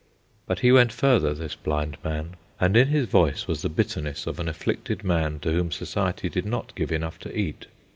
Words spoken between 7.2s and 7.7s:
eat.